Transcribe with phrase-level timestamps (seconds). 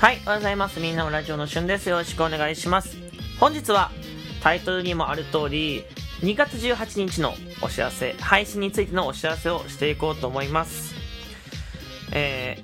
[0.00, 0.80] はい、おはようございます。
[0.80, 1.90] みんなのラジオのしゅんです。
[1.90, 2.96] よろしくお願いします。
[3.38, 3.90] 本日は
[4.42, 5.84] タイトルにもある通り、
[6.22, 10.94] 2月18日のお知らせ、配信についてのお知らせをしていこうと思います。
[12.12, 12.56] え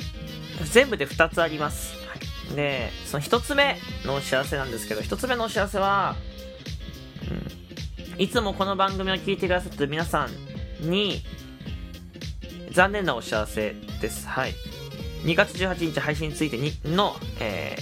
[0.60, 1.94] ー、全部で2つあります。
[2.08, 2.14] は
[2.54, 6.16] い、で、その1つ目のお知らせなんですけど、1つ目のお知らせは、
[8.14, 10.26] うん、いつもこの番組を聞いてくださってる皆さ
[10.80, 11.22] んに、
[12.70, 14.26] 残念なお知らせです。
[14.26, 14.54] はい。
[15.26, 17.76] 2月18日配信についてにの、え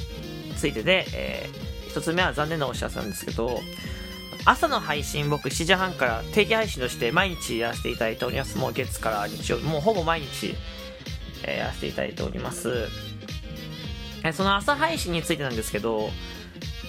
[0.48, 3.60] ー、ついてで、えー、1つ目は残念なお知らせなんですけど、
[4.46, 8.56] 朝の配信僕7時半から定期配信として毎日やらせていただいております。
[8.56, 10.54] もう月から日曜日、もうほぼ毎日、
[11.44, 12.88] えー、やらせていただいております。
[14.24, 16.08] えーその朝配信についてなんですけど、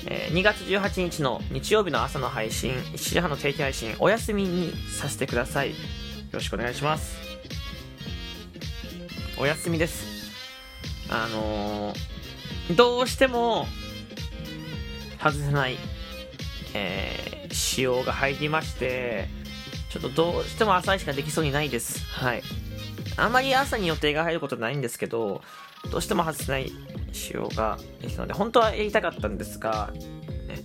[0.07, 5.71] えー2月18日の日曜日の朝の配信、7時半の定期配信、お休みにさせてください。
[5.71, 5.75] よ
[6.31, 7.17] ろしくお願いします。
[9.37, 10.04] お休みです。
[11.09, 13.67] あのーどうしても
[15.21, 15.77] 外せない、
[16.73, 19.27] えー仕様が入りまして、
[19.89, 22.03] ちょっとどうしても朝しかできそうにないです。
[22.05, 22.43] はい。
[23.17, 25.41] あんまり朝に予定が入ることないんですけど、
[25.91, 26.71] どうしても外せない
[27.13, 29.93] 仕様ができたので、本当はやりたかったんですが、
[30.47, 30.63] ね、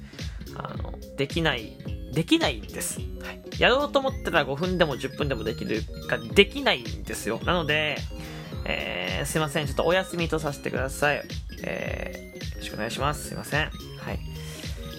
[0.57, 1.79] あの、できない、
[2.13, 2.99] できないんです。
[3.23, 3.41] はい。
[3.59, 7.41] やろうと思ったら5分でも10分でもできるが、できないんですよ。
[7.45, 7.99] なので、
[8.65, 9.67] えー、すいません。
[9.67, 11.23] ちょっとお休みとさせてください。
[11.63, 13.29] えー、よろしくお願いします。
[13.29, 13.61] すいません。
[13.61, 13.69] は
[14.13, 14.19] い。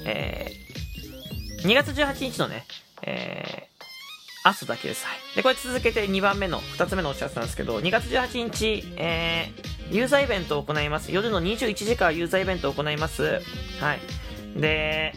[0.05, 2.65] えー、2月18日のね、
[3.03, 5.05] えー、朝だけです。
[5.05, 5.17] はい。
[5.35, 11.11] で、これ続けて2番目の、2つ目のお知らせなんですけど、2月18日、えー、ユーザーイベントを行います。
[11.11, 13.41] 夜の21時からユーザーイベントを行います。
[13.79, 13.99] はい。
[14.59, 15.13] で、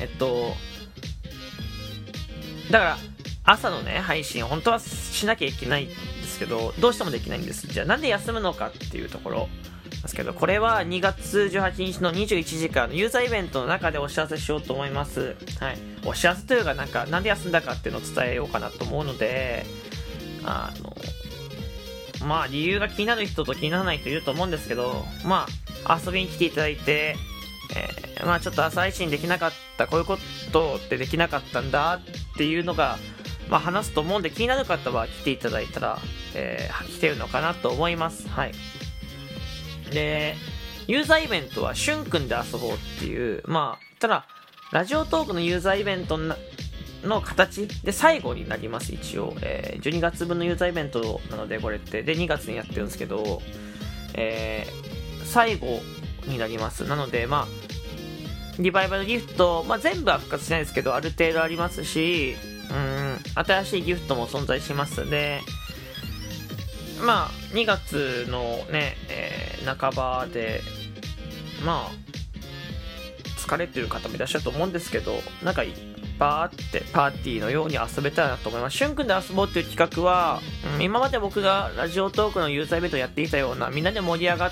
[0.00, 0.54] えっと、
[2.70, 2.98] だから、
[3.44, 5.88] 朝のね、配信、本当はしなきゃいけない
[6.42, 7.66] けど、どうしてもできないんです。
[7.66, 9.48] じゃあ、なんで休むのかっていうところ
[10.02, 15.36] ですけど、これは2月18日の21時からのユーザーイベントの中でお知らせしようと思います。
[15.60, 15.78] はい。
[16.04, 19.66] お知らせというか、なんか、なんで休んだかっていうのを伝えようかなと思うので、
[20.44, 20.96] あの、
[22.26, 25.46] まあ、理由が気になる人と気にならない人いると思うんですけど、ま
[25.84, 27.16] あ、遊びに来ていただいて、
[27.74, 30.18] えーまあちょっと朝配信できなかった、こういうこ
[30.52, 32.98] とってできなかったんだっていうのが、
[33.48, 35.98] まあ話すと思うんで気になる方は来ていただいたら、
[36.34, 38.28] えー来てるのかなと思います。
[38.28, 38.52] はい。
[39.90, 40.34] で、
[40.86, 44.26] ユーザーイベントは、しゅんくんで遊ぼうっていう、まあ、ただ、
[44.72, 46.18] ラジオトークのユーザーイベント
[47.04, 49.34] の形で最後になります、一応。
[49.42, 52.02] えー12月分のユーザーイベントなので、これって。
[52.02, 53.42] で、2月にやってるんですけど、
[54.14, 54.92] えー
[55.24, 55.80] 最後
[56.26, 56.84] になります。
[56.84, 57.62] なので、まあ、
[58.58, 62.36] リバイバルギフト、まあ、全部は復活しないですけど、ある程度ありますし、
[62.70, 65.08] うん、新しいギフトも存在します。
[65.08, 65.40] で、
[67.02, 70.60] まあ、2月のね、えー半ばで、
[71.64, 71.90] まあ、
[73.38, 75.62] 疲れてる方もいらっしゃると思うんですけど、なんか、
[76.18, 78.76] バーってパーティーのように遊べたらなと思います。
[78.76, 80.40] しゅんくんで遊ぼうっていう企画は、
[80.76, 84.50] うん今まで僕がラジオトークのユーザーイベントやっていたような、みんなで盛り上がっ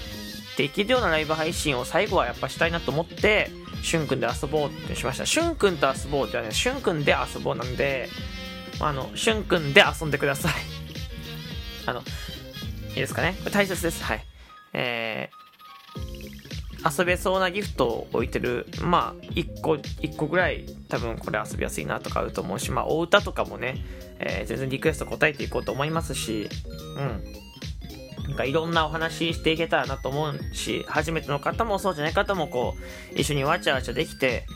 [0.57, 3.51] ていけるようなライブ配信を最後はやっぱしたいなと思って、
[3.83, 5.27] しゅんくんで遊ぼうってしました。
[5.27, 8.09] しゅんくんと遊ぼうってはね、しゅんくんで遊ぼうなんで、
[8.79, 10.53] ああの、しゅんくんで遊んでください。
[11.87, 12.03] あの、
[12.91, 13.35] いいですかね？
[13.41, 14.03] これ大切です。
[14.05, 14.25] はい。
[14.73, 23.85] えー、遊べそうなギフトを置いてる、まあ、1個、一個ぐらい多分これ遊びやすいなとかあると思うし、まあ、お歌とかもね、
[24.19, 26.49] えー全然リクエスト答えていこうと思いますし、
[26.97, 27.25] うん。
[28.29, 32.77] なんかいろんなお話していけたらなと思うし、初めての方もそうじゃない方もこ
[33.15, 34.47] う、一緒にわちゃわちゃできて、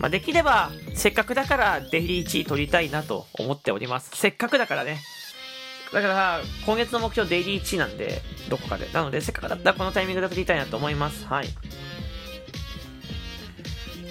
[0.00, 4.10] まあ、できれば、せっかくだからデイリー1位取りたいなと思っております。
[4.14, 4.98] せっかくだからね。
[5.92, 8.88] だから、今月の目標デイリー1なんで、どこかで。
[8.92, 11.26] なので、せっかくだったらこのタイミングで取りたいなと思います。
[11.26, 11.48] はい。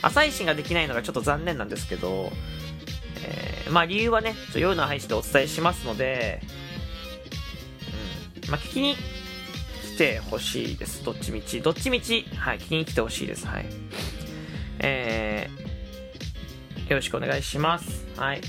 [0.02, 2.32] 朝配信ができないのがちょっと残念なんですけど、
[3.24, 6.42] えーまあ理由はね、ちょ夜の配信でお伝えしますので、
[8.44, 11.04] うん、まあ聞きに来てほしいです。
[11.04, 11.62] どっちみち。
[11.62, 13.48] どっちみち、はい、聞きに来てほしいです。
[13.48, 13.66] はい。
[14.80, 18.01] えー、よろしくお願いします。
[18.18, 18.42] はい。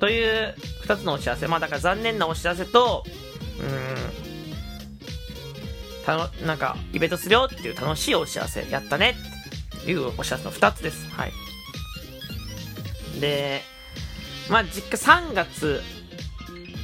[0.00, 1.46] という2つのお知らせ。
[1.46, 3.04] まあだから残念なお知らせと、
[3.58, 4.20] うーん、
[6.04, 8.66] たの、なんか、イベントするよっていう楽しいお知らせ。
[8.70, 9.16] やったね
[9.76, 11.08] っていうお知らせの2つです。
[11.10, 11.32] はい。
[13.20, 13.62] で、
[14.48, 15.82] まあ実家3月、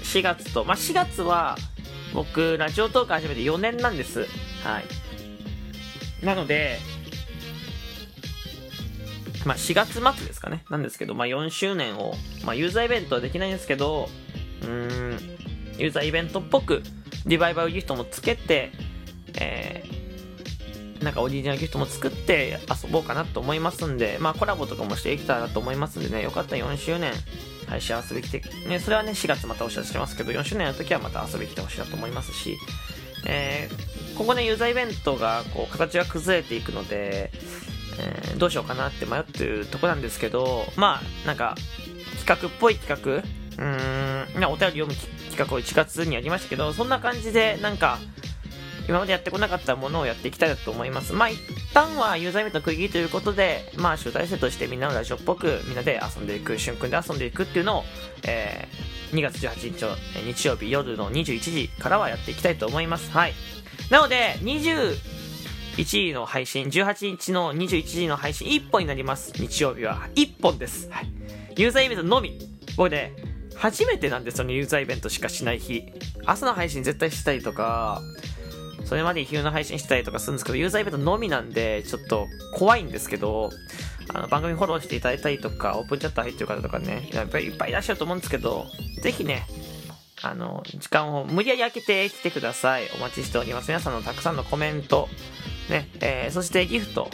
[0.02, 1.56] 4月と、まあ4月は、
[2.14, 4.26] 僕、ラジオトーク始めて4年なんです。
[4.62, 6.24] はい。
[6.24, 6.78] なので、
[9.46, 10.64] まあ4月末ですかね。
[10.68, 12.14] なんですけど、まあ4周年を、
[12.44, 14.08] まあユーザーイベントはできないんですけど、
[14.62, 16.82] うーん、ユーザーイベントっぽく、
[17.26, 18.72] リバイバルギフトもつけて、
[19.38, 27.12] えー、なんかオリジナルギフトも作って遊ぼうかなと思いますんで、まあコラボとかもしていきたいなと思いますんでね、よかったら4周年
[27.68, 32.56] 配信遊び来て、ね、それはね、4月またお知らせしますけど、4周年の時はまた遊び来てほしいなと思いますし、
[33.26, 37.32] えー、今後ね、ユーザーイベントが、こう、形が崩れていくので、
[37.98, 41.56] えー、どうしようかなって迷ってるとこなんですけど、まあ、なんか、
[42.20, 44.94] 企画っぽい企画、うーん、お便り読む
[45.30, 47.98] 企画を1月にやりましたけど、そんな感じで、なんか、
[48.88, 51.12] 今までやってこなかったものをやっていきたいと思います。
[51.12, 51.38] まあ一
[51.74, 57.84] 旦はユーザーイベントの区切りということで、まあ集大成としてみんなのラジオっぽくみんなで遊んでいく、瞬間で遊んでいくっていうのを、
[58.26, 63.10] えー、2月18日の日曜日夜の21時からはやっていきたいと思います。
[63.10, 63.34] はい。
[63.90, 64.36] なので、
[65.76, 69.32] 21時の配信、18日の21時の配信1本になります。
[69.36, 70.88] 日曜日は1本です。
[70.90, 71.12] はい。
[71.58, 72.38] ユーザーイベントのみ。
[72.78, 73.12] これで、
[73.54, 75.84] 初めてなんですよね、ユーザーイベントしかしない日。
[76.24, 78.00] 朝の配信絶対したりとか、
[78.86, 83.50] それまで昼の配信したりとかするんですけど、ユーザーイベントのみなんで、ちょっと怖いんですけど、
[84.14, 88.64] あの、番組フォローしていただいたりとか、オープンチャット入ってる方とかね、やっぱりいっぱいいらっしゃると思うんですけど、
[89.02, 89.46] ぜひね、
[90.22, 92.88] あの、時間を無理やり開けてきてください。
[92.96, 93.68] お待ちしております。
[93.68, 95.08] 皆さんのたくさんのコメント、
[95.70, 97.10] ね、えー、そしてギフト、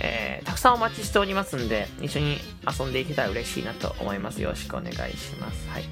[0.00, 2.38] えー、たくさんお待ちしておりますんで、一緒に
[2.78, 4.40] 遊んでいけたら嬉しいなと思います。
[4.40, 5.68] よろしくお願いします。
[5.68, 5.84] はい。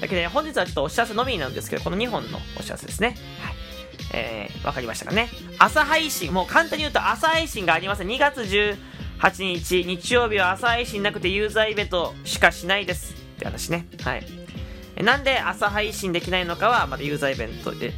[0.00, 3.16] だけで、本日はちょっとお知らせのみなんですけど、この2本のお知らせですね。
[3.40, 3.54] はい。
[4.14, 5.28] えー、わかりましたかね。
[5.58, 8.08] 朝配信、もう簡単に言うと朝配信がありません。
[8.08, 13.14] 2月18日、日曜日は朝配信なくてユーザーイベントしかしないです。
[13.14, 13.86] って話ね。
[14.02, 14.26] はい。
[15.02, 17.92] なんで朝配信できないのかは、まだユーザーイベントで、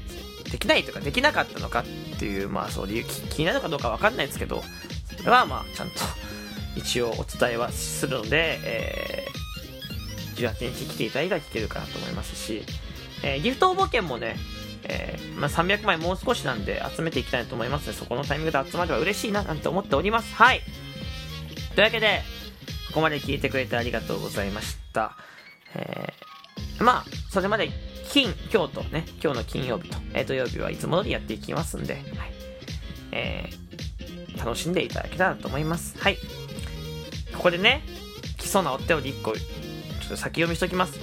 [0.50, 4.62] できないとかできなかったのかっていう、まあそう理由、気になるかどうかわかんないですけど、
[5.18, 5.94] それはまあちゃんと
[6.76, 12.62] 一応お伝えはするので、えー、18日来ていただいたら聞けるかなと思いますし、
[13.22, 14.36] えー、ギフト応募券もね、
[14.84, 20.34] えー、まあ、300枚もう少しなんで集めていきたいと思いますので、そこのタイミングで集まれば嬉しいななんて思っております。
[20.34, 20.60] はい。
[21.74, 22.22] というわけで、
[22.88, 25.16] ここまで聞いてくれてありがとうございました。
[25.74, 27.70] えー、まあ、それまで
[28.10, 32.04] 金、今日とね、今日の金曜日と、えー、土曜日はいつも通りやっていきますんで、はい。
[33.12, 35.96] えー、楽しんでいただけたらと思います。
[35.98, 36.18] はい。
[37.34, 37.82] ここでね、
[38.38, 39.40] 来そうなお手を1個、ちょ
[40.06, 40.98] っと先読みしときます。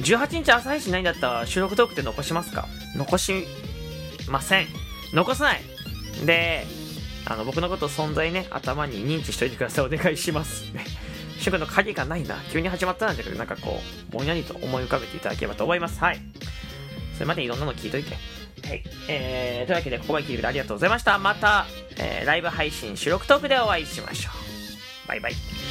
[0.00, 2.66] 18日朝配信ないんだったら収録トークって残しますか？
[2.96, 3.46] 残し
[4.28, 4.66] ません。
[5.12, 5.60] 残さない。
[6.24, 6.66] で、
[7.26, 9.84] あの、僕のこと存在ね、頭に認知しといてください。
[9.86, 10.64] お願いします。
[11.50, 11.58] ね。
[11.58, 12.36] 主の鍵がないな。
[12.52, 13.80] 急に始まったなんだけどなんかこ
[14.10, 16.00] う、ぼんやりと思い浮かべていただければと思います。
[16.00, 16.18] はい。
[17.14, 18.14] それまでいろんなの聞いといて。
[18.66, 18.82] はい。
[19.08, 21.18] えー、というわけで、ここまで聞いてくれてありがとうございました。
[21.18, 21.66] また、
[21.98, 24.30] えー、ライブ配信収録トークでお会いしましょ
[25.04, 25.08] う。
[25.08, 25.61] バイバイ。